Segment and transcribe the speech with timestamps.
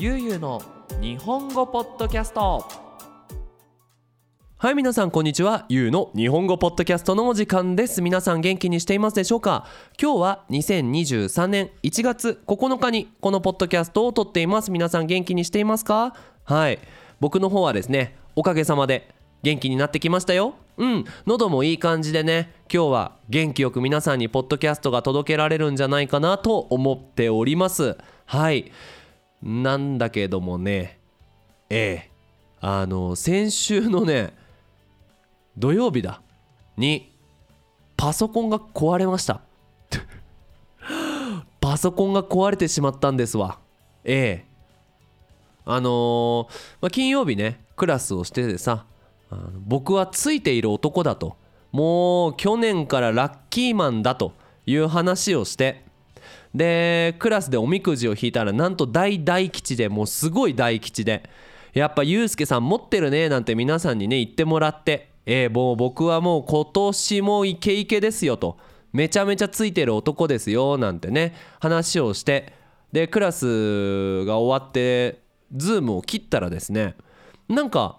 [0.00, 0.62] ゆうゆうの
[1.00, 2.64] 日本語ポッドキャスト。
[4.56, 5.66] はい皆さんこんにちは。
[5.68, 8.00] ゆうの日本語ポッドキャストのお時間です。
[8.00, 9.66] 皆さん元気にしていますでしょうか？
[10.00, 14.70] 今日は2023年1月9日にこのポッドキャストを撮っています。
[14.70, 16.14] 皆さん元気にしていますか？
[16.44, 16.78] はい。
[17.18, 19.12] 僕の方はですねおかげさまで
[19.42, 20.54] 元気になってきましたよ。
[20.76, 21.06] うん。
[21.26, 27.98] 喉もいい感じでね今日は元気よく皆さんにポッドキャストが届けられるんじゃないかなと思っております。
[28.26, 28.70] はい。
[29.42, 30.98] なんだけどもね
[31.70, 32.10] ええ
[32.60, 34.34] あの先週のね
[35.56, 36.22] 土曜日だ
[36.76, 37.12] に
[37.96, 39.40] パソコンが壊れました。
[41.60, 43.58] パソコンが壊れてしまったんですわ。
[44.04, 44.48] ええ。
[45.64, 46.44] あのー
[46.80, 48.86] まあ、金曜日ねクラスをしててさ
[49.30, 51.36] あの僕はついている男だと
[51.72, 54.32] もう去年からラッキーマンだと
[54.64, 55.84] いう話をして
[56.54, 61.28] でクラスでおみくじを引いたらなんと大大吉でもうすごい大吉で。
[61.74, 65.10] やっぱユうスケさん持ってるねなんて皆さんにね言ってもらって。
[65.26, 68.56] えー、もう僕はもう今年もイケイケですよと。
[68.92, 72.54] めちゃめちゃついてる男ですよなんてね話をして。
[72.92, 75.20] でクラスが終わって
[75.54, 76.96] ズームを切ったらですね
[77.48, 77.98] なんか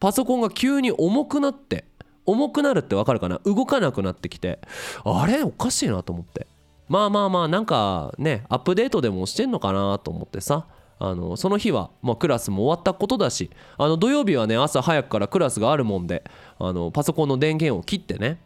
[0.00, 1.84] パソコンが急に重くなって。
[2.28, 3.40] 重くなるってわかるかな？
[3.44, 4.58] 動かなくなってきて。
[5.04, 5.44] あれ？
[5.44, 6.48] おかしいなと思って。
[6.88, 10.66] まあまあまあなんかねアップデートでもしてんのかなと思ってさ。
[10.98, 16.24] あのその日は、まあ、クラスも終わったことだしあの土曜日はね朝早くからクラスがあるもんで
[16.58, 18.38] あのパソコンの電源を切ってね。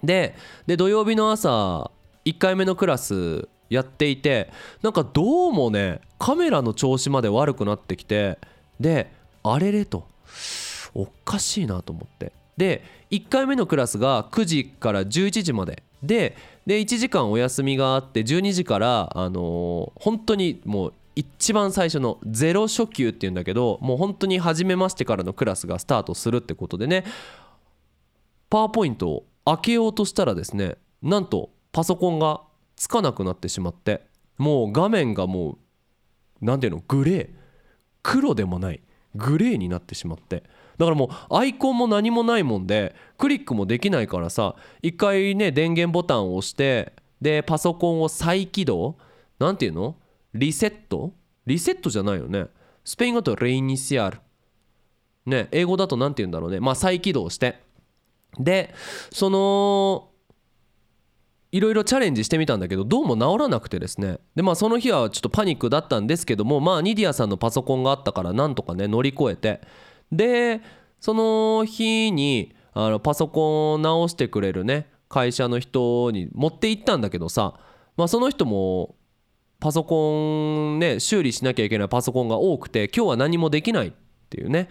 [0.00, 1.90] でで土曜日の朝
[2.24, 8.38] 1回目のクラスやっていてなんかどうもねカメラの調子まで悪くなってきて
[8.78, 9.12] で
[9.42, 10.06] あれれと。
[10.94, 12.32] おかしいなと思って。
[12.56, 15.82] で1回目のクラスが9時から11時まで。
[16.02, 16.36] で
[16.66, 27.04] で1時間お休みがあって12時からあのー本当にもう一番最初のゼロ初級っていうんだけどもう本当に初めましてからのクラスがスタートするってことでね
[28.50, 32.40] パワーポイントを開けようとしたらですねなんとパソコンが
[32.74, 34.02] つかなくなってしまって
[34.38, 35.58] もう画面がもう
[36.42, 37.28] 何ていうのグレー。
[38.02, 38.82] 黒でもない。
[39.14, 40.42] グレーになってしまって。
[40.78, 48.96] だからもうアイコンも何もないもんでクリックもできないからさ一回ね電源ボタンを押してでパソコンを再起動
[49.38, 49.96] なんていうの？
[50.34, 51.12] リセット？
[51.46, 52.46] リセットじゃないよね。
[52.84, 54.18] スペイン語だとレイニシアル。
[55.26, 56.58] ね英語だと何て言うんだろうね。
[56.58, 57.60] まあ再起動して。
[58.38, 58.74] で
[59.10, 60.08] その
[61.52, 64.18] いろいろチャレンジしてみたんだけどどうも治らなくてですね。
[64.34, 69.60] でまあその日はちょっとパニックだったんですけどもまあニディアさんのパソコンがあったからなんとかね乗り越えて
[70.12, 70.60] で
[71.00, 77.54] その日にあのパソコンを直してくれるね会社の人に持って行ったんだけどさ
[77.96, 78.94] まあその人も
[79.58, 83.92] パソコンね修理しなきゃいけないパソコンが多くて今日は何もできないっ
[84.28, 84.68] ていうね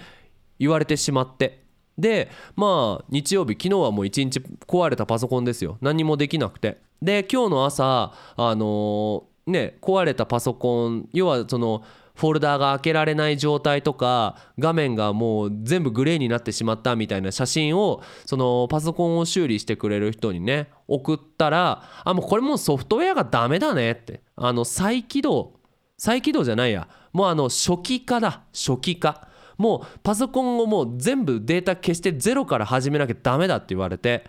[0.59, 1.62] 言われてしまって。
[1.97, 5.78] でまあ日曜日昨日はもう一日壊れたパソコンですよ。
[5.81, 6.80] 何もできなくて。
[7.01, 11.84] で今日の朝あのーね壊れたパソコン要はその
[12.21, 24.21] フォルダーが開けられない状態とか画面がもう全部グレーになってしまったみたいな写真をそのパソコンを修理してくれる人にね送ったらあもうこれもうソフトウェアがダメだねって。
[24.35, 25.53] あの再起動。
[25.97, 26.87] 再起動じゃないや。
[27.11, 28.43] もうあの初期化だ。
[28.53, 29.27] 初期化。
[29.57, 34.25] もうパソコンをもう全部データ消してゼロから始めなきゃダメだって言われて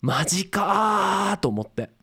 [0.00, 1.99] マジかーと思って。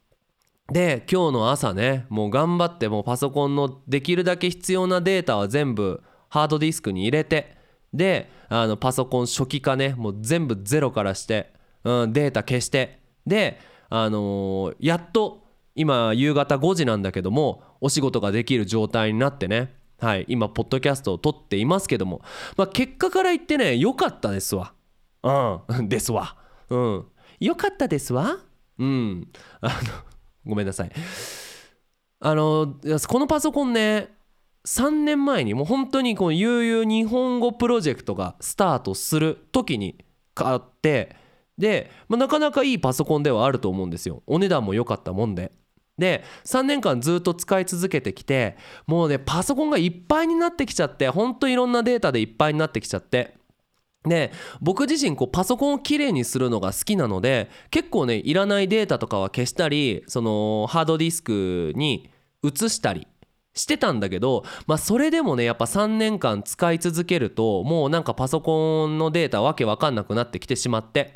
[0.72, 7.56] で今日の朝ねもう頑張ってもうパソコンのできるだけ必要なデータは全部ハードディスクに入れて
[7.94, 22.22] であのパソコン初期化ねもう全部ゼロからして、うん、データ消してであのーやっと今夕方5時なんだけどもお仕事ができる状態になってねはい今ポッドキャストを撮っていますけども、
[22.58, 24.74] まあ、結果から言ってね良かったですわ。
[25.24, 26.38] うんですわ。
[26.70, 27.06] うん。
[27.40, 28.38] 良かったですわ。
[28.78, 29.28] うん。
[29.62, 29.74] あの
[30.48, 30.92] ごめんなさい。
[32.20, 32.76] あの
[33.08, 34.10] このパソコンね
[34.66, 40.04] 3年前にもう本当にこの悠々日本語プロジェクトがスタートする時に
[40.34, 41.16] 買って
[41.58, 44.24] で、まあ、なかなかいいパソコンではあると思うんですよ。
[44.28, 45.52] お値段も良かったもんで。
[45.98, 48.56] で3年間ずっと使い続けてきて
[48.86, 53.36] もうねパソコンがいっぱいになってきちゃってほんといろんなデータでいっぱいになってきちゃって。
[54.08, 54.32] で
[54.62, 62.10] 僕自身こうパソコンをきれいにするのが好きなので結構ねいらないデータとかは消したりそのハードディスクに
[62.44, 63.08] 移したり
[63.58, 71.14] してたんだけど、まあ、それでもねやっぱ3年間使い続けるともうなんかパソコンのデータわけわかんなくなってきてしまって、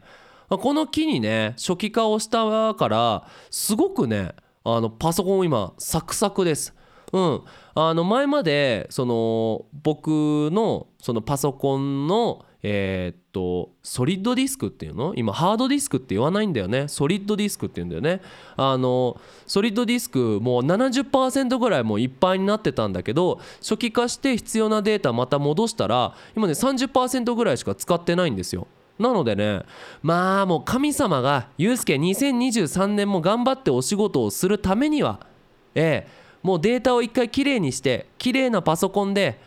[0.49, 4.33] まあこの機にね初期化をしたからすごくね
[4.63, 6.75] あのパソコン今サクサクです。
[7.13, 7.41] うん、
[7.75, 15.13] あの前までその僕のそのパソコンのえーっとソリッドディスクっていうの？
[15.15, 16.87] 今ハードディスクって言わないんだよね。
[16.87, 18.21] ソリッドディスクって言うんだよね。
[18.55, 28.67] あのソリッドディスクもう70%ぐらいもういっぱいになってたんだけど初期化して必要なデータまた戻したら今ね30%ぐらいしか使ってないんですよ。
[28.99, 29.63] なのでね
[30.03, 35.25] まあもう神様がユうスケ2023年も頑張ってお仕事をするためには
[35.73, 39.39] ええもうデータを一回きれいにしてきれいなパソコンで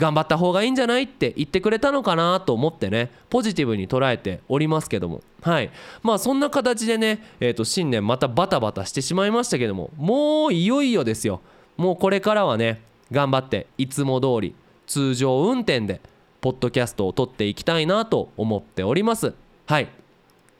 [0.00, 5.20] 頑張った方がいいんじゃないって言ってくれたのかなと思ってねポジティブに捉えておりますけども。
[5.42, 5.70] はい。
[6.02, 11.42] まあそんな形でね、えー、と新年またバタバタしてしまいましたけどももういよいよですよ。
[11.76, 12.80] もうこれからはね
[13.12, 14.54] 頑張っていつも通り
[14.86, 16.00] 通常運転で
[16.40, 19.34] ポッドキャストを撮っていきたいなと思っております。
[19.66, 19.88] はい。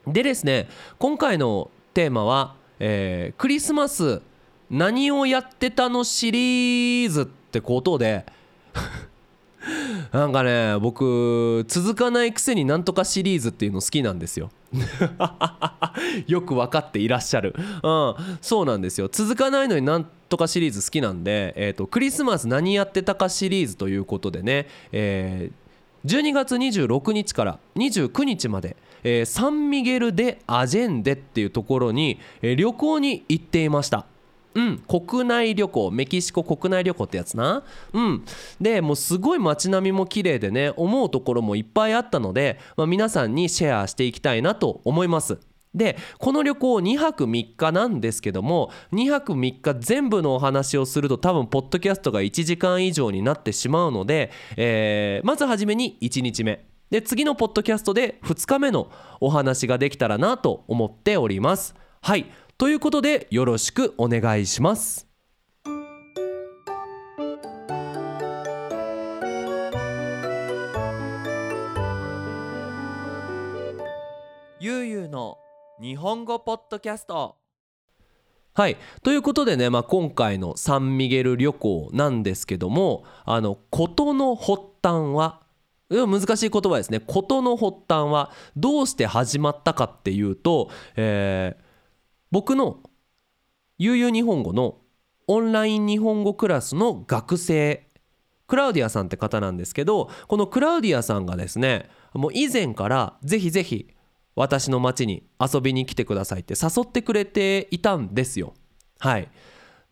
[0.07, 4.21] でですね今回のテーマは、えークリスマス
[4.71, 8.25] 何をやってたのシリーズってことで
[10.13, 14.51] なんかね僕続かないくせになんとかシリーズっていうの好きなんですよ。
[16.27, 19.09] よく分かっていらっしゃる、うん、そうなんですよ。
[19.11, 25.61] 続かないのになんとかシリーズ好きなんで、えー、とクリスマス何やってたかシリーズということでね、えー
[26.07, 34.07] 12月26日から29日まで、えーサンミゲル・デ・アジェンデっていうところに、えー旅行に行っていました。
[34.55, 37.63] うん、国内旅行メキシコ国内旅行ってやつな。
[37.93, 38.25] うん。
[38.61, 45.39] でもうすごい街並みも綺麗でね思うところもいっぱいあったので、まあ、皆さんにシェアしていきたいなと思います。
[45.73, 56.67] でこの旅行2泊3日なんですけども2泊3日全部のお話をすると多分ポッドキャストが1時間以上になってしまうので、えーまずはじめに1日目。
[56.91, 61.77] で次のポッドキャストで2日目のお話ができたらなと思っております。
[62.03, 62.27] はい。
[62.61, 65.09] ということでよろしくお願いします。
[74.61, 75.39] ゆうゆうの
[75.81, 77.37] 日本語ポッドキャスト。
[78.53, 78.77] はい。
[79.03, 85.41] ということでね、まあ、今回のサンミゲル旅行なんですけどもあの事の発端は
[85.89, 87.01] うん難しい言葉ですね。
[87.01, 91.70] 事の発端はどうして始まったかっていうと、えー
[92.31, 92.81] 僕の
[93.79, 94.79] 悠々日本語の
[95.27, 97.87] オンライン日本語クラスの学生
[98.47, 103.95] クラウディアさんって方なんですけどこのクラウディアさんがですねもう以前からぜひぜひ
[104.35, 108.55] 私の町に遊びに来てくださいって誘ってくれていたんですよ。
[108.99, 109.29] はい。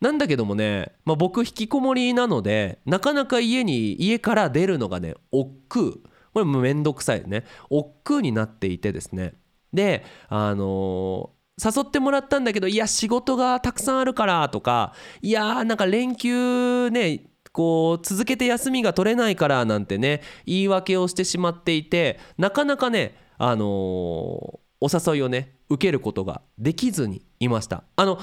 [0.01, 5.99] なんだけどもね、まあ、僕引きこもりなのでなかなか家に家から出るのがね億劫。
[6.33, 7.45] これもうめんどくさいね。
[7.69, 9.33] 億劫になっていてですね。
[9.73, 11.31] であの
[11.63, 27.83] 誘ってもらったんだけどいや仕事がたくさんあるからとかいやーなんか連休ねこう続けて休みが取れないからなんてね言い訳をしてしまっていてなかなかねあのーお誘いをね受けることができずにいました。
[27.97, 28.17] あの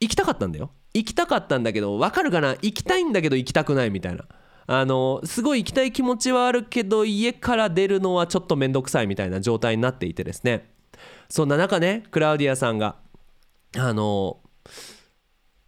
[0.00, 0.72] 行きたかったんだよ。
[0.94, 2.56] 行きたかったんだけどわかるかな？
[2.60, 4.24] 行きたいんだけど行きたくないみたいな。
[4.66, 10.74] あのすごい行きたい気持ちはあるけど家から出るのはちょっと面倒くさいみたいな状態になっていてですね。
[11.28, 12.96] そんな中ねクラウディアさんが
[13.76, 14.38] あの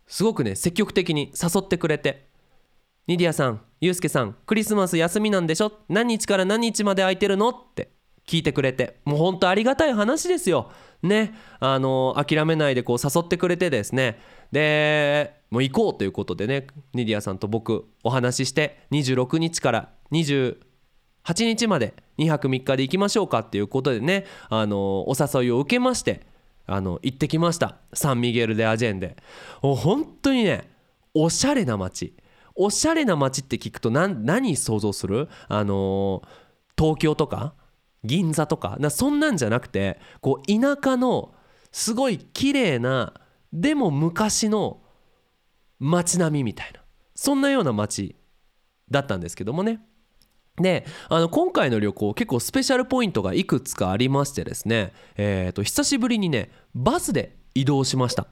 [0.07, 2.29] すごくね積極的に誘ってくれて
[3.07, 5.73] 「ニディアさんユうスケさんクリスマス休みなんでしょ？
[5.89, 7.91] 何日から何日まで空いてるの?」って
[8.27, 10.71] 聞いてくれてもうほんとありがたい話ですよ。
[11.03, 14.19] ねあの諦めないでこう誘ってくれてですね
[14.51, 19.93] でもう行こうということでねニディアさんと僕お話しして26日から
[21.29, 26.27] 8日まで2泊3日で行きましょうかっていうことでねあのお誘いを受けまして
[26.67, 27.77] あの行ってきました。
[27.93, 29.17] サンミゲル・デ・アジェンデ
[29.63, 30.71] もう本当にね
[31.15, 32.15] おしゃれな街。
[32.55, 35.29] おしゃれな街って聞くと何何想像する？
[35.49, 36.23] あの
[36.77, 37.55] 東京とか？
[38.05, 38.77] 銀座とか？
[38.81, 41.35] なそんなんじゃなくてこう田舎の
[41.73, 43.15] すごい綺麗な
[43.53, 44.83] でも昔の
[45.79, 46.81] 街並みみたいな。
[47.15, 48.17] そんなような街
[48.91, 49.81] だったんですけどもね。
[50.61, 58.27] であの今回の旅行結構スペシャルポイントがいくつかありましてですね、えー、と久しぶりにねバスで移動しました。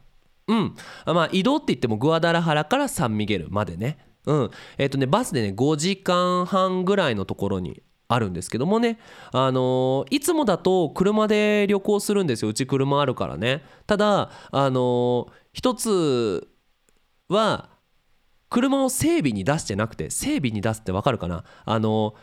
[0.48, 0.74] うん。
[1.06, 3.98] まあ移動って言ってもグアダラハラからサンミゲルまでね。
[4.26, 4.50] うん。
[4.78, 8.98] えっ、とねバスでね5時間半ぐらいのところにあるんですけどもね。
[9.32, 12.50] あのーいつもだと車で旅行するんですよ。
[12.50, 13.64] うち車あるからね。
[13.86, 16.48] ただあのー一つ
[17.28, 17.70] は
[18.48, 21.44] 車を整備に出してなくて整備に出すってわかるかな？
[21.64, 22.14] あの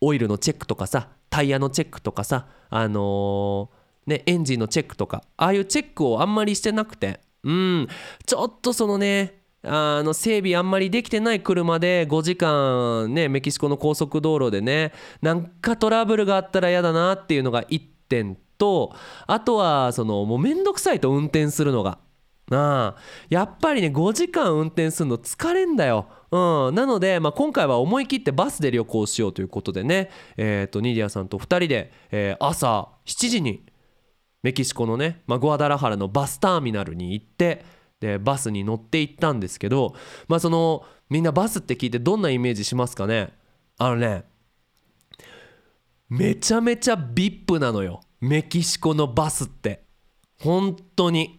[0.00, 3.70] オイルのチェックとかさタイヤのチェックとかさあの
[4.06, 7.88] ねエンジンのチェックとかああいうチェックをあんまりしてなくてうん
[8.26, 18.94] ちょっとそのねあの整備あんまりできてない車で5時間ねメキシコの高速道路でねなんかトラブルがあったら嫌だなっていうのが1点と
[19.26, 21.98] あとはそのもうめんどくさいと運転するのが。
[22.50, 22.96] あ。
[23.28, 33.64] やっぱりね5時間運転するの疲れんだよ、うん、なので、まあ、今回は思い切ってバスで旅行しようということでね、えー、とニディアさんと2人で、えー朝7時に
[34.42, 37.64] メキシコのね、まあ、グアダラハラのバスターミナルに行って
[38.00, 39.94] でバスに乗って行ったんですけど、
[40.28, 43.32] まあ、そのみんなバスって聞いてどんなイメージしますかね？
[43.78, 44.24] あのね
[46.08, 48.00] めちゃめちゃ VIP なのよ。
[48.20, 49.84] メキシコのバスって。
[50.40, 51.37] 本当に。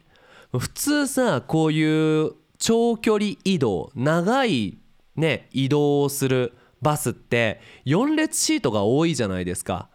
[0.51, 4.79] 普通さこういう長距離移動長い
[5.15, 9.89] ね移動をするバスって4列シートが多いじゃないですか。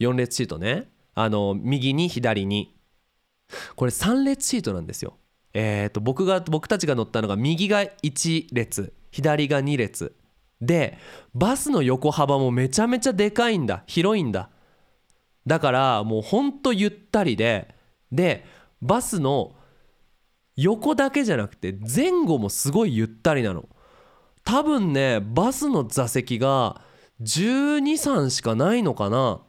[0.00, 0.88] 4列シートね。
[1.14, 2.76] あの右に左に。
[3.76, 5.16] これ3列シートなんですよ。
[5.54, 10.14] えー、と僕が僕たちが乗ったのが右が1列左が2列。
[10.60, 10.96] で
[11.34, 13.82] バスの横幅もめちゃめちゃでかいんだ。
[13.86, 14.50] 広いんだ。
[15.46, 17.74] だからもうほんとゆったりで。
[18.10, 18.44] で
[18.80, 19.54] バスの
[20.56, 23.68] 横だけじゃなくて前後もすごいゆったりなの。
[24.44, 26.80] 多分ねバスの座席が
[27.22, 29.40] 123しかないのかな。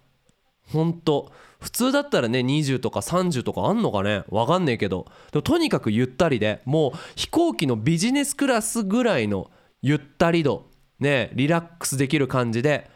[0.72, 4.24] ほんと普通だったらね20とか30とかあんのかね。
[4.29, 5.07] わかんねえけど。
[5.31, 6.62] でもとにかくゆったりで。
[6.65, 9.50] もう飛行機のビジネスクラスぐらいの
[9.81, 10.67] ゆったり度。
[11.00, 12.89] ねリラックスできる感じで。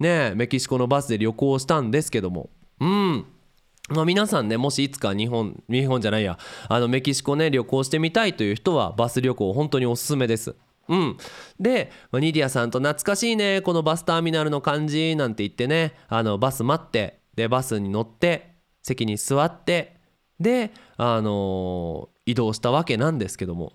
[0.00, 2.50] ねメキシコのバスで旅行したんですけども。
[2.80, 3.26] うん。
[3.90, 6.38] まあ、皆さんねもしいつか日本日本じゃないや
[6.68, 10.54] あのメキシコね旅行してみたいという人はバス旅行本当におすすめです。
[10.88, 11.16] うん、
[11.58, 19.96] で、まニディアさんと懐かしいねこのバスターミナルの感じなんて言ってねあのバス待ってでバスに乗って席に座って
[20.40, 23.74] で、あのー移動したわけなんですけども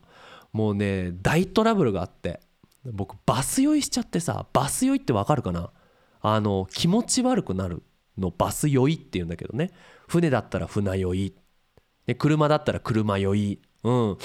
[0.53, 2.39] もうね大トラブルがあって
[2.83, 5.69] 僕バス酔いしちゃってさバス酔いってわかるかな？
[6.21, 7.83] あの気持ち悪くなる。
[8.19, 9.71] のバス酔いっていうんだけどね。
[10.07, 11.33] 船だったら船酔い。
[12.05, 13.59] で車だったら車酔い。
[13.83, 14.17] うん。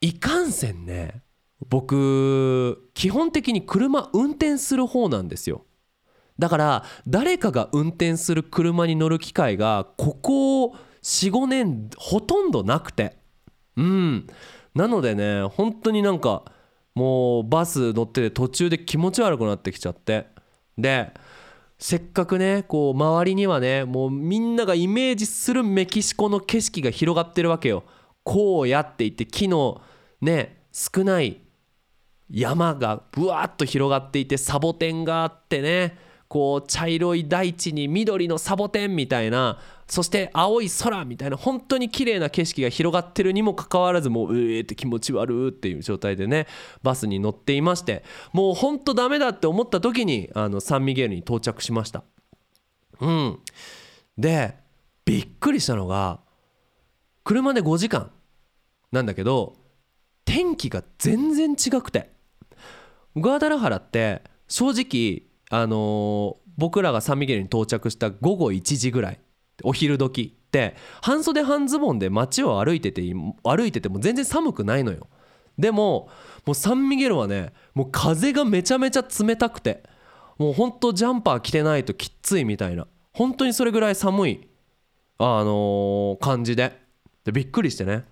[0.00, 1.22] いかんせんね
[1.68, 5.64] 僕基本的に車運転する方なんですよ。
[6.38, 13.16] だから誰かが運転する車に乗る機会がここ45年ほとんどなくて。
[13.76, 14.26] うん。
[14.74, 16.44] なのでね本当になんか
[16.94, 20.26] もうバス乗ってて途中で気持ち悪くなってきちゃって。
[20.76, 21.12] で
[21.82, 27.82] せっかくねこう周りにはねもうみんながイメージするメキシコの景色が広がってるわけよ。
[28.22, 29.82] こうやっていって木の
[30.20, 31.40] ね少ない
[32.30, 35.98] 山がぶわっと広がっていてサボテンがあってね。
[36.32, 46.46] こう茶色い大地に緑のサボテンみたいなそして青い空みたいな本当に綺麗な景色が広がってるにもかかわらずもううえって気持ち悪いっていう状態でね
[46.82, 52.02] バスに乗っていましてもう本当ダメだって思った時にあのサンミゲルに到着しました。
[52.98, 53.38] うん。
[54.16, 54.54] で
[55.04, 56.20] びっくりしたのが
[57.24, 58.10] 車で5時間
[58.90, 59.56] なんだけど
[60.24, 62.10] 天気が全然違くて。
[63.16, 69.20] グアダラハラって正直あのー僕らがサンミゲルに到着した午後1時ぐらい。
[69.64, 73.02] お昼時って半袖半ズボンで街を歩いてて
[73.42, 75.08] 歩いてても全然寒くないのよ。
[75.58, 76.08] でも
[76.44, 79.82] もうサンミゲルはねもう風がめちゃめちゃ冷たくて
[80.36, 84.48] もうほんとジャンパー着てないときついみたいな本当にそれぐらい寒い
[85.18, 86.78] あのー感じで。
[87.24, 88.04] でびっくりしてね。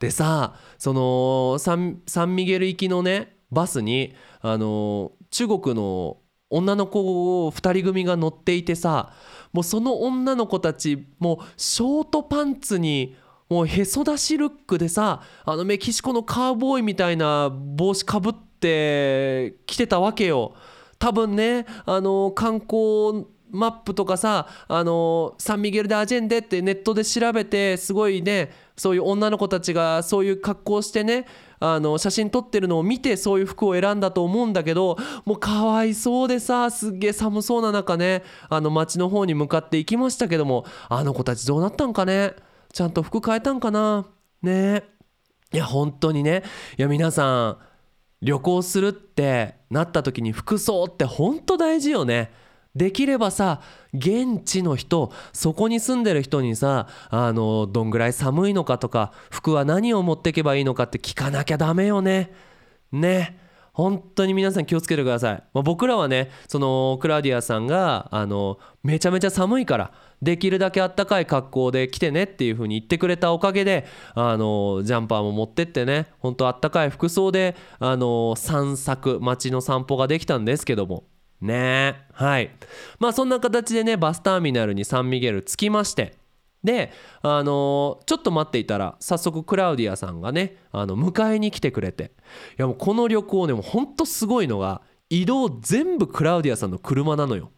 [0.00, 6.16] でさそのサンサンミゲル行きのねバスにあのー中国の
[6.50, 9.12] 女の子を2人組が乗っていてさ
[9.52, 13.16] もうその女の子たちもうショートパンツに
[13.48, 20.54] もうへそ出しルックでさあのメキシコのカウボーイみたいな帽子かぶって来てたわけよ。
[20.98, 31.26] 多分ねあの観光マップとかさあのサンミゲル・でアジェンデってネットで調べてすごいねそういう女の子たちがそういう格好してね
[31.58, 42.34] あの写真撮ってるのを見てそういう服を選んだと思うんだけどもうかわいそうでさすっげえ寒そうな中ねあの街の方に向かって行きましたけどもあの子たちどうなったんかね
[42.72, 44.06] ちゃんと服変えたんかな
[44.42, 44.84] ね。
[45.52, 46.42] いや本当にね。
[46.76, 47.58] いや皆さん
[48.20, 52.30] 旅行するってなった時に服装って本当大事よね。
[52.76, 53.62] できればさ
[53.94, 62.32] 現地の人そこに住んでる人にさあのどんぐらい寒いのかとか服は何を持ってけばいいのかって聞かなきゃダメよね。
[62.92, 63.44] ね。
[63.72, 69.92] 本当に皆さん気をつけてください、まあ、僕らはねそのクラディアさんがあのめちゃめちゃ寒いから
[70.22, 81.04] できるだけあったかい格好で来てねっていう風に言ってくれたおかげであのジャンパーも持ってってね本当あったかい服装であの散策街の散歩ができたんですけども。
[81.40, 82.06] ね。
[82.12, 82.50] はい。
[82.98, 86.16] まあそんな形でねバスターミナルにサンミゲル着きまして。
[86.64, 86.90] で
[87.22, 92.04] あのちょっと待っていたら早速クラウディアさんがねあの迎えに来てくれて。
[92.04, 92.08] い
[92.58, 97.52] やもうこの旅行ねもうほんとすごいのが移動全部クラウディアさんの車なのよ。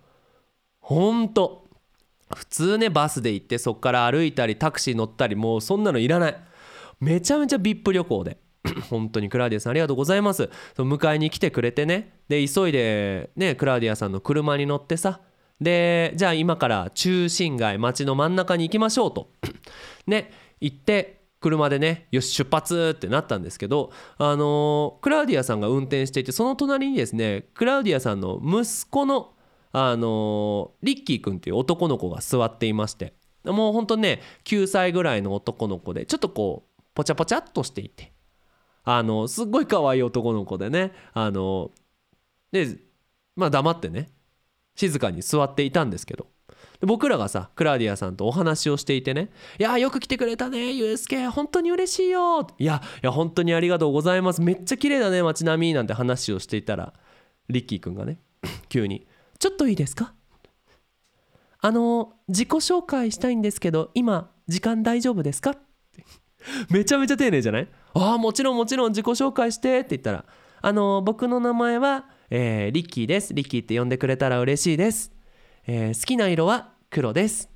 [0.81, 1.67] ほんと。
[2.35, 6.37] 普通ねバスで行ってそっから歩いたりタクシー乗ったりもうそんなのいらない。
[7.01, 8.39] めちゃめちゃ VIP 旅行で。
[8.91, 10.51] 本当にクラウディアさんありがとうございます。
[10.77, 12.19] 迎えに来てくれてね。
[12.29, 15.21] で急いでねクラウディアさんの車に乗ってさ。
[15.61, 19.31] でじゃあ今から中心街街の真ん中に行きましょうと。
[20.07, 29.35] ね行って車でねよし出発ってなったんですけどあのークラウディアさんが運転していてその隣にですねクラウディアさんの息子の
[29.73, 33.15] あのーリッキーくんっていう男の子が座っていまして。
[33.45, 38.13] もうほんとね9歳ぐらいの男の子でちょっとこうポチャポチャっとしていて。
[38.91, 41.73] あのすっごい可愛い男の子でねあの
[42.53, 42.79] で
[43.37, 44.09] まあ黙ってね
[44.77, 46.27] 静かに座っていたんですけど
[46.81, 49.29] 僕らがさクラウディアさんとお話をしていてね
[49.61, 56.95] 「いやよく来てくれたねユうスケ本当に嬉しいよ」いやいや本当にありがとうございますめっちゃ綺麗だね街並み」なんて話をしていたら
[57.51, 58.21] リッキーくんがね
[58.71, 59.07] 急に
[59.39, 60.15] 「ちょっといいですか?」
[61.61, 65.59] あの自己紹介したいんですけど今時間大丈夫ですか?」っ
[65.93, 66.07] て
[66.71, 67.69] めちゃめちゃ丁寧じゃない？
[67.95, 70.25] ああもちろんもちろん自己紹介してって言ったら
[70.61, 73.35] 「あの僕の名前は、えーリッキーです。
[73.35, 75.13] リッキーって呼んでくれたら嬉しいです」
[75.67, 77.51] えー好きな色は黒です、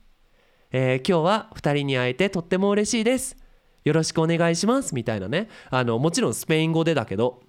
[0.70, 3.36] えー今日は2人に会えてとっても嬉しいです。
[3.84, 4.94] よろしくお願いします。
[4.94, 5.48] みたいなね。
[5.70, 7.42] あのもちろんスペイン語でだけど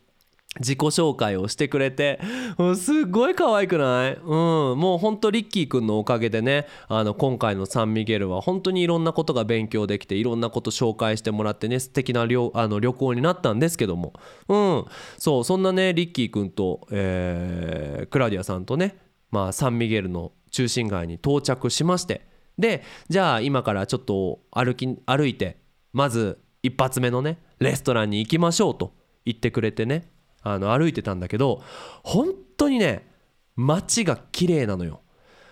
[0.60, 2.20] 自己紹介をしてくれて
[2.58, 4.14] うんすっごい可愛くない？
[4.14, 4.30] うん
[4.78, 14.14] もうほんとリッキーくんのおかげでねあの今回のサンミゲルは本当にいろんなことが勉強できていろんなこと紹介してもらってね素敵な旅あの旅行になったんですけども。
[14.48, 14.86] うん
[15.18, 18.98] そうそんなねリッキーくんと、えークラディアさんとね
[19.32, 22.28] まあサンミゲルの中心街に到着しまして。
[22.60, 25.58] でじゃあ今からちょっと歩き歩いて
[25.94, 28.94] まず一発目のねレストランに行きましょうと
[29.26, 30.13] 言ってくれてね。
[30.44, 31.64] あの歩いてたんだけど
[32.04, 33.08] 本当にね
[33.56, 35.02] 街が綺麗なのよ。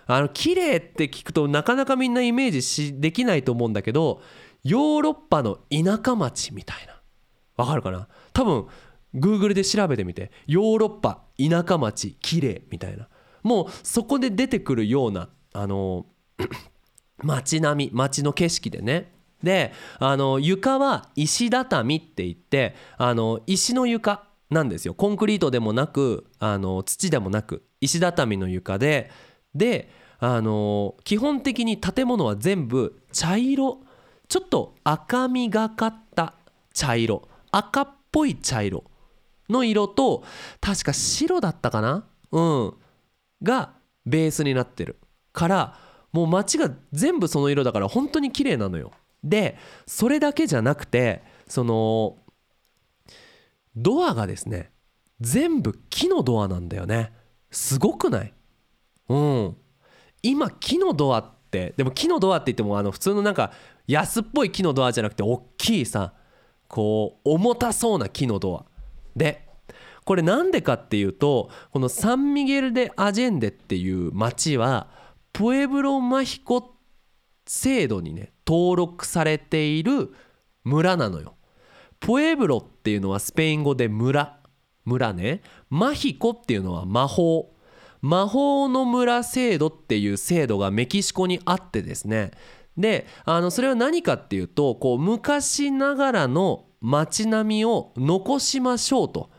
[0.07, 4.21] あの綺麗って聞くとなかなかみんなイメージしできないと思うんだけど
[4.63, 7.01] ヨーロッパの田舎町みたいな。
[7.57, 8.07] わかるかな？
[8.33, 8.67] 多分
[9.15, 10.31] Google で調べてみて。
[10.47, 13.07] ヨーロッパ田舎町綺麗みたいな。
[13.43, 16.05] もうそこで出てくるようなあの
[17.23, 19.13] 街並み街の景色でね。
[19.43, 24.30] であの床は石畳って言ってあの石の床。
[24.51, 24.93] なんですよ。
[24.93, 29.09] コンクリートでもなくあの土でもなく石畳の床で
[29.55, 33.79] であの基本的に建物は全部茶色
[34.27, 36.35] ちょっと赤みがかった
[36.73, 38.83] 茶色赤っぽい茶色
[39.49, 40.23] の色と
[40.59, 42.05] 確か白だったかな？
[42.31, 42.73] うん。
[43.41, 43.73] が
[44.05, 44.97] ベースになってる。
[45.33, 45.77] から
[46.11, 48.91] もう街が全部その色だから本当に綺麗なのよ。
[49.23, 52.17] でそれだけじゃなくてその
[53.75, 54.71] ドアがですね
[55.19, 57.13] 全部木のドアなんだよね。
[57.51, 58.33] すごくない？
[59.09, 59.57] うん。
[60.23, 63.51] 今木のドアってでも木のドアって言ってもあの普通のなんか
[63.87, 66.13] 安っぽい木のドアじゃなくて大きいさ
[66.67, 68.65] こう重たそうな木のドア。
[69.15, 69.47] で
[70.05, 74.87] これなんでかっていうとこのサンミゲル・デ・アジェンデっていう町は
[75.33, 76.75] プエブロ・マヒコ
[77.45, 80.13] 制度にね登録されている
[80.63, 81.35] 村なのよ。
[82.01, 84.39] プエブロっていうのはスペイン語で村。
[84.83, 85.41] 村ね。
[85.69, 87.53] マヒコっていうのは魔法。
[88.01, 92.31] 魔法の村制度っていう制度がメキシコにあってですね。
[92.75, 99.29] であのそれは何かっていうとこう昔ながらの街並みを残しましょうと。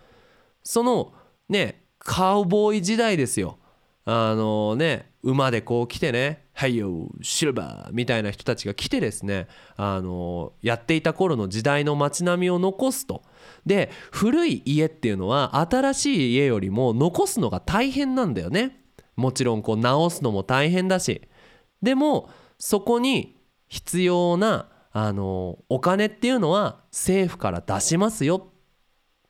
[0.63, 1.13] その
[1.49, 3.59] ねカウボーイ時代ですよ。
[4.05, 13.23] あのね馬でこう来てね「はいよシルバー」みたいな人たちが来てですねあのやっていた頃の時代の街並みを残すと。
[13.67, 18.81] で古い家っていうのは新しい家よりも残すのが大変なんだよね。
[19.17, 21.23] もちろんこう直すのも大変だし
[21.83, 23.37] でもそこに
[23.69, 28.53] 必要なあのお金っていうのは政府から出しますよ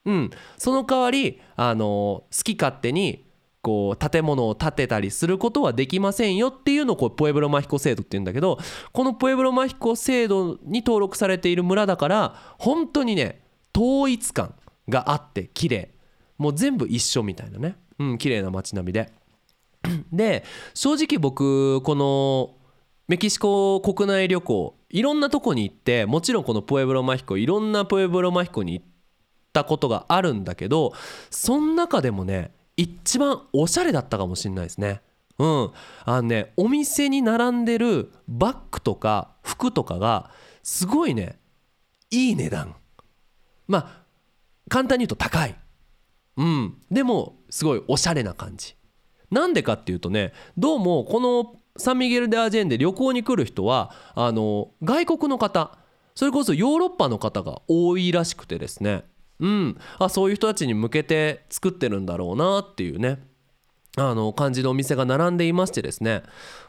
[0.05, 3.24] うん、その代わりあの好き勝手に
[3.62, 8.59] こう建物を建てたりすることはできませんよっていうのをこうポエブロマヒコ制度っていうんだけど
[8.92, 13.42] このポエブロマヒコ制度に登録されている村だから本当にね
[13.75, 14.55] 統一感
[14.88, 15.90] があって綺麗。
[16.38, 17.77] もう全部一緒みたいなね。
[17.98, 19.12] うん綺麗な街並みで。
[20.12, 20.44] で
[20.75, 22.55] 正直僕この
[23.09, 28.85] メキシコ国内旅行いろんなとこに行ってもちろんこのプエブロマヒコいろんなプエブロマヒコに行っ
[29.53, 30.92] たことがあるんだけど
[31.31, 35.03] その中でもね一番おしゃれだったかもしれないですね。
[35.39, 35.71] うん、
[36.05, 40.31] あのねお店に並んでるバッグとか服とかが
[40.63, 41.39] すごいね
[42.11, 42.75] いい値段。
[43.67, 44.03] まあ
[44.69, 45.55] 簡単に言うと高い。
[46.37, 46.79] うん。
[46.91, 48.77] でもすごいおしゃれな感じ。
[49.31, 55.79] なんでかっていうとねどうもこのサンミゲル・デ・アジェンで旅行に来る人はあの外国の方
[56.15, 59.05] それこそヨーロッパの方が多いらしくてですね。
[59.42, 59.78] うん。
[59.98, 63.20] あそういう人たちに向けて作ってるんだろうなっていうね。
[63.98, 66.22] あの感じのお店が並んでいましてですね。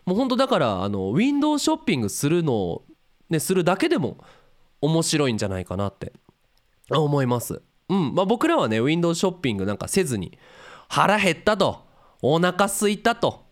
[0.06, 2.86] もう本当だからあのウィンドウショッピングするのを、
[3.30, 4.18] ね、するだけでも
[4.82, 6.12] 面白いんじゃないかなって。
[6.90, 7.62] 思います。
[7.90, 8.16] うん。
[8.16, 10.38] まあ、僕らはねウィンドウショッピングなんかせずに
[10.90, 11.86] 腹減ったと。
[12.24, 13.44] お腹すいたと。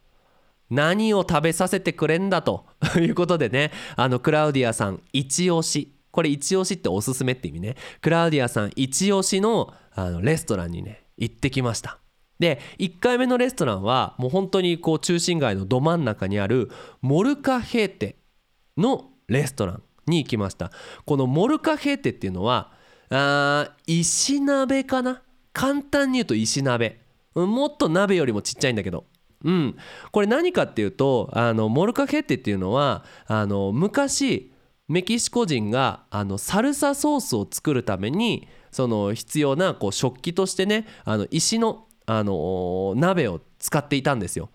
[0.69, 2.65] 何を食べさせてくれんだと。
[2.97, 5.93] いうことでねあのクラウディアさん一押し。
[6.11, 7.75] これ一押しっておすすめって意味ね。
[8.01, 11.99] クラウディアさん一押しのあのレストランにね行ってきました。
[12.39, 16.71] で1回目のレストランはもう本当にこう中心街のど真ん中にある
[17.01, 18.15] モルカヘーテ
[18.77, 20.71] のレストランに行きました。
[21.05, 22.71] このモルカヘーテっていうのは
[23.09, 25.21] あ石鍋かな？
[25.53, 27.01] 簡単に言うと石鍋。
[27.35, 29.05] もっと鍋よりもちっちゃいんだけど。
[29.43, 29.77] うん。
[30.11, 34.51] これ何かっていうとあのモルカヘッテっていうのはあの昔
[34.91, 44.49] メキシコ人があのサルサソースを作るためにその必要なこう食器としてねあの石のあの鍋を使っていたんですよ。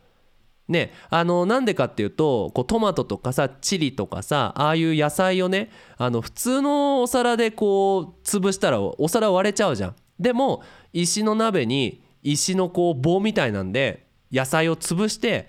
[0.68, 9.96] ね、あのなんでかっていうとこうトマトとかさチリとかさああいう野菜をねあの普通のお皿でこう潰したらお皿割れちゃうじゃん。
[10.18, 15.48] でも石の鍋に石のこう棒みたいなんで野菜を潰して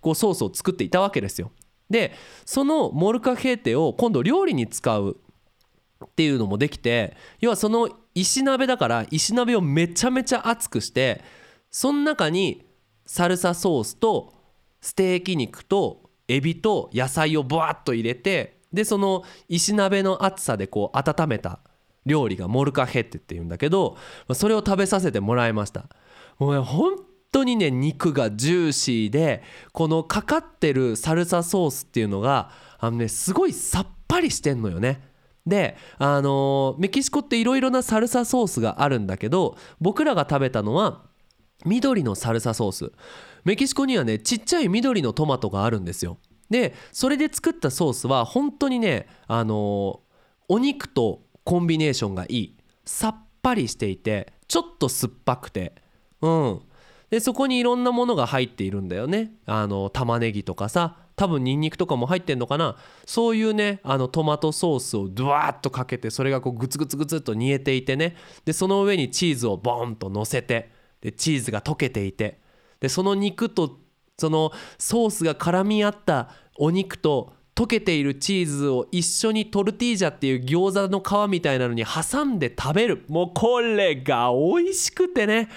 [0.00, 1.50] こうソースを作っていたわけですよ。
[1.92, 2.12] で
[2.44, 5.16] そのモルカヘーテを今度料理に使う
[6.04, 11.22] っていうのもできて要はその石鍋だから石鍋をめちゃめちゃ熱くして
[11.70, 12.66] その中に
[13.06, 14.34] サルサソースと
[14.80, 21.60] ステーキ肉とエビと野菜をブワッと入れてでその石鍋の熱さでこう温めた
[22.04, 23.96] 料理がモルカヘッテっていうんだけど
[24.34, 25.84] それを食べさせてもらいました。
[26.38, 26.96] もう本
[27.32, 29.42] 当にね肉がジューシーで
[29.72, 35.10] このかかってるサルサソースっていうのがあのねすごいさっぱりしてんのよね。
[35.46, 41.02] であのーメキシコっていろいろなサルサソースがあるんだけど僕らが食べたのは
[41.64, 42.92] 緑のサルサソース。
[43.44, 46.18] メキシコにはねちっちゃい緑のトマトがあるんですよ。
[46.50, 50.12] でそれで作ったソースは本当にねあのー
[50.48, 52.56] お肉とコンビネーションがいい。
[52.84, 55.74] さっぱりしていてちょっと酸っぱくて。
[56.20, 56.60] うん。
[57.12, 59.32] でそこにいろんなものが入っているんだよね。
[59.44, 62.78] あの玉ねぎとかさ多分ニンニクとかも入ってんのかな。
[63.04, 68.16] そういうねあのトマトソースをドワーッとかけてそれがこうグツグツグツっと煮えていてね。
[68.46, 70.72] でその上にチーズをボンと乗せて
[71.02, 72.40] でチーズが溶けていて。
[72.80, 73.78] でその肉と
[74.18, 83.04] そのソースが絡み合ったお肉と溶けているチーズを一緒にトルティージャっていう餃子の皮みたいなのに挟んで食べる。
[83.08, 85.50] もうこれが美味しくてね。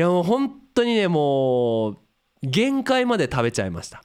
[0.00, 1.98] やもう本当にねもう
[2.42, 4.02] 限界まで食べちゃいました。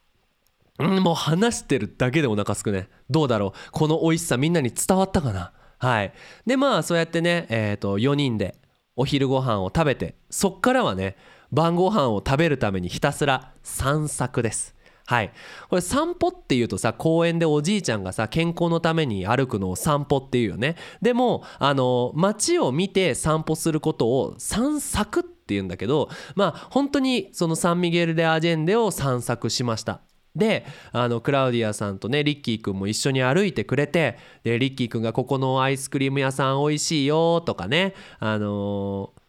[0.79, 2.89] もう話してるだけでお腹すくね。
[3.09, 3.71] どうだろう。
[3.71, 5.53] この美味しさみんなに伝わったかな。
[5.77, 6.13] はい。
[6.45, 8.55] でまあそうやってねえっ、と4人で
[8.95, 11.17] お昼ご飯を食べてそっからはね
[11.51, 14.75] 晩ご飯を食べるためにひたすら散策です。
[15.05, 15.31] はい、
[15.69, 20.77] これ散歩っていうとさ公園でおじいちゃんがさ健康のために歩くのを散歩っていうよね。
[21.01, 29.99] でもあの街を見て散歩することを散策ってていうんだけどまあ本当にそのサンミゲル・デ・アジェンデを散策しました。
[30.33, 39.21] であのクラウディアさんとねリッキーくんも一緒に歩いてくれてでリッキーくんがここのアイスクリーム屋さん美味しいよとかねあのー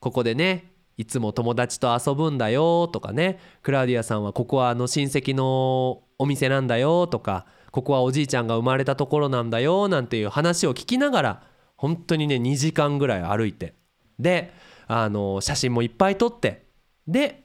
[0.00, 11.42] ここでねいつも友達と遊ぶんだよとかねクラウディアさんはここはあの親戚のお店なんだよとかここはおじいちゃんが生まれたところなんだよなんていう話を聞きながら
[11.76, 13.74] 本当にね2時間ぐらい歩いて。
[14.18, 14.52] で
[14.88, 16.64] あの写真もいっぱい撮って
[17.06, 17.44] で、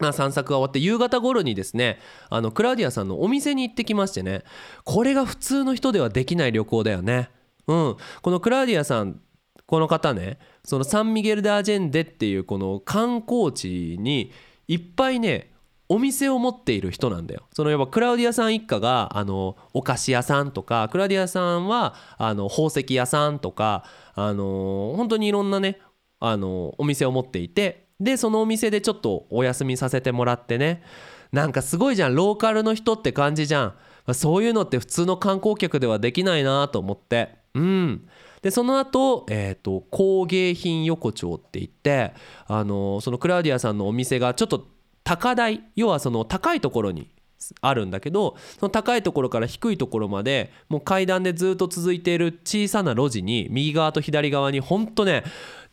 [0.12, 4.44] 散策が終わって夕方頃にですねあのクラウディアさんのお店に行ってきましてね
[4.84, 7.30] これが普通の人ではできない旅行だよね。
[7.66, 9.20] うん、このクラウディアさん
[9.66, 14.32] この方ねそのサンミゲル・ダ・アジェンデっていうこの観光地に
[14.66, 15.52] いっぱいね
[15.88, 17.42] お店を持っている人なんだよ。
[17.52, 23.84] そのやっぱクラウディアさん一家があのお菓子屋さんとかクラウディアさんはあの宝石屋さんとか
[24.14, 25.80] あの本当にいろんなね
[26.20, 30.82] あのお店を持っていてでそのお店でちょっとお休みさせてもらってね。
[31.32, 32.14] なんかすごいじゃん。
[32.14, 33.74] ローカルの人って感じじゃ
[34.08, 34.14] ん。
[34.14, 37.36] そういうのって普通の観光客ではできないなと思って。
[37.54, 38.08] うん。
[38.42, 42.14] でその後、えー、と工芸品横丁って言って
[42.46, 44.66] あのそのクラウディアさんのお店がちょっと
[45.04, 47.10] 高台要はその高いところに
[47.60, 55.24] あるんだけどその高いところから低いところまでもう階段でずっと続いている小さな路地に右側と左側にほんとね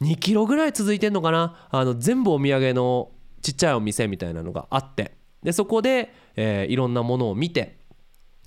[0.02, 1.68] 2キロぐらい続いてんのかな？
[1.70, 5.16] あの全部お土産のちっちゃいお店みたいなのがあって。
[5.44, 7.78] でそこで、えーいろんなものを見て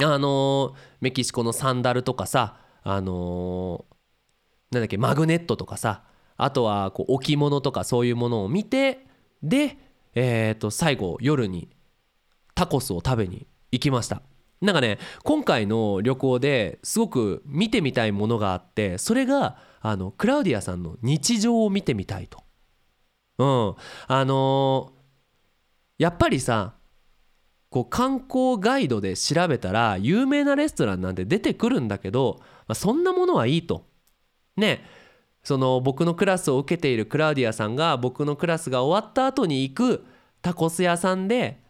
[0.03, 6.03] あのーメキシコのサンダルとかさあのーなんだっけマグネットとかさ
[6.37, 9.07] あとはこう置物とかそういうものを見て
[9.43, 9.77] で、
[10.15, 11.69] えー、と最後夜に
[12.55, 14.23] タコスを食べに行きました。
[14.61, 22.43] なんかね今回の旅行ですごく見てみたいものがあってそれがあのクラウディアさんの日常を見てみたいと。
[23.39, 23.75] うん。
[24.07, 25.01] あのー
[26.01, 26.77] やっぱりさ
[27.69, 33.87] こう観光ガイドで調べたら有名なレストランなんて出てくるんだけど、まあ、そんなものはいいと。
[34.57, 34.83] ね。
[35.43, 40.05] その僕のクラスを受けているクラウディアさんが僕のクラスが終わった後に行く
[40.43, 41.63] タコス屋さんで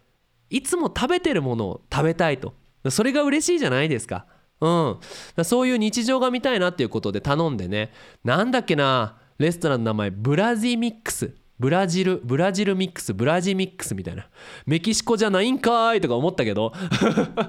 [0.51, 2.53] いつも食べてるものを食べたいと。
[2.89, 4.25] それが嬉しいじゃないですか。
[4.59, 4.99] うん。
[5.43, 7.91] そういう日常が見たいなっていうことで頼んでね。
[8.23, 9.17] なんだっけな。
[9.39, 10.11] レストランの名前。
[10.11, 11.33] ブラジミックス。
[11.57, 12.21] ブラジル。
[12.23, 13.13] ブラジルミックス。
[13.13, 14.27] ブラジミックスみたいな。
[14.65, 16.73] メキシコじゃないんかーいとか思ったけど。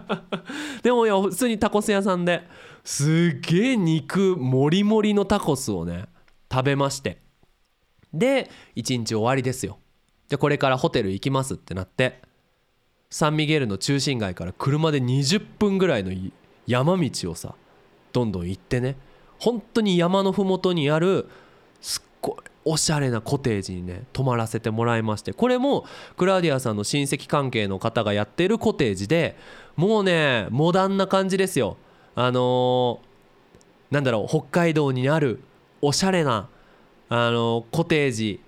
[0.82, 2.42] でもいや普通にタコス屋さんで。
[2.84, 6.06] すっげえ肉もりもりのタコスをね
[6.50, 7.20] 食べまして。
[8.14, 9.78] で一日終わりですよ。
[10.28, 12.22] でこれからホテル行きますってなって。
[13.12, 16.12] サンミゲルの中心街から車で20分ぐらいの
[16.66, 17.54] 山道をさ
[18.10, 18.96] どんどん行ってね。
[19.38, 21.28] 本当に山の麓にある
[21.82, 25.34] すっごいおしゃれなコテージにね泊まらせてもらいまして。
[25.34, 25.84] これも
[26.16, 29.36] クラウディアさんの親戚関係の方がやってるコテージで
[29.76, 31.76] もうねモダンな感じですよ。
[32.14, 35.40] あのーなんだろう北海道にある
[35.82, 36.48] おしゃれな、
[37.10, 38.40] あのーコテージ。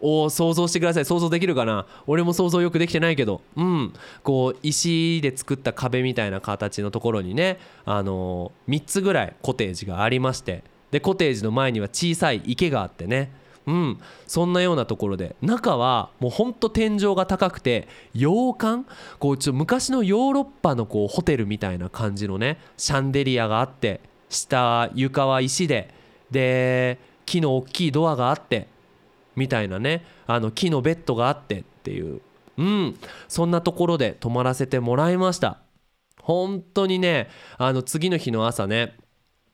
[0.00, 1.04] を想像してください。
[1.04, 1.86] 想像できるかな？
[2.06, 3.40] 俺も想像よくできてないけど。
[3.56, 3.92] うん。
[4.22, 10.62] こう石で作った壁みたいな形のところにねあの3つぐらいコテージがありまして。
[10.90, 13.32] でコテージの前には小さい池があってね。
[13.66, 14.00] うん。
[14.26, 15.36] そんなようなところで。
[15.42, 18.84] 中はもうほんと天井が高くて洋館？
[19.18, 25.92] こうちょ昔のヨーロッパのこうホテルみたいな感じのねシャンデリアがあって下床は石で。
[26.30, 28.68] で木の大きいドアがあって。
[29.38, 32.20] みたいなねあの木のベッドがあってっていう。
[32.58, 32.98] うん。
[33.28, 35.58] そんなところで泊まらせてもらいました。
[36.20, 38.96] 本当にねあの次の日の朝ね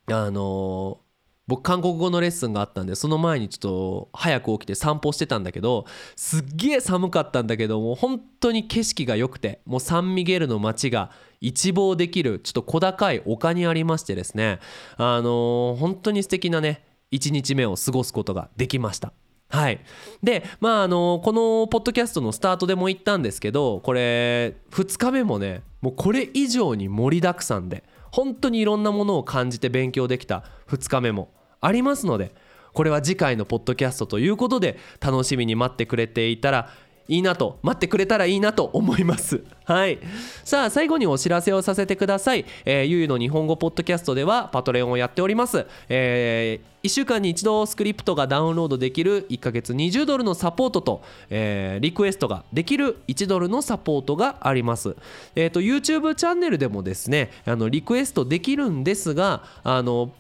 [0.07, 1.05] あのー
[1.47, 5.85] 僕韓国語のレッスンがあったんでその前にちょっと早く起きて散歩してたんだけど
[6.17, 11.11] すっげえ寒かったんだけどもう本当に景色が良くてもうサンミゲルの街が
[11.43, 14.59] 一望できるちょっと小高い丘にありましてですね
[14.97, 19.13] あのー本当に素敵なね1日目を過ごすことができました。
[19.55, 19.79] はい、
[20.21, 32.35] でまああのこのポッドキャストのスタートでも言ったんですけどこれ2日目もねもうこれ以上に盛りだくさんで本当にいろんなものを感じて勉強できた2日目もありますので
[32.73, 36.71] これは次回のポッドキャストということで楽しみに待ってくれていたら
[37.09, 39.43] いいなと待ってくれたらいいなと思います。
[39.65, 39.99] はい。
[40.45, 54.97] さあ最後にお知らせをさせてください、えー、ゆゆの日本語ポッドキャストではパトレオンをやっております、え1週間に一度スクリプトがダウンロードできる1ヶ月20ドルのサポートと、えーリクエストができる1ドルのサポートがあります。
[55.35, 60.13] えっ、と YouTube チャンネルでもですねあのリクエストできるんですがあの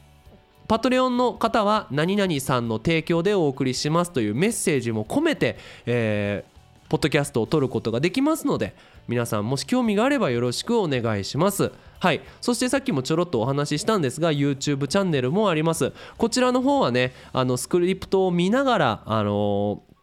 [0.68, 6.53] パトレオンの方は何々さんの提供でお送りしますというメッセージも込めて、えー
[6.94, 8.76] ポッドキャストを撮ることができますので
[9.08, 11.72] 皆さんもし興味があればよろしくお願いします。
[11.98, 12.20] はい。
[12.40, 15.92] そしてさっきもちょろっとお話ししたんですが YouTube チャンネルもあります。
[16.18, 19.94] こちらの方はねあのスクリプトを見ながらあのー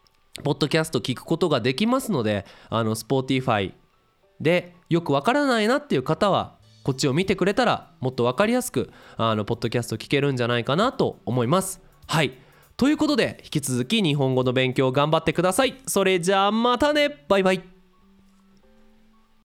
[0.43, 3.71] ポッドキャスト聞くことができますのであの Spotify
[4.41, 11.79] でよくわからないなっていう方はこっちを見てくれたらもっとわかりやすくあのポッドキャスト聞けるんじゃないかなと思います。
[12.07, 12.33] はい。
[12.81, 15.75] ということで引き続き日本語の勉強頑張ってください。
[15.85, 17.15] それじゃあまたね。
[17.27, 17.70] バイバイ。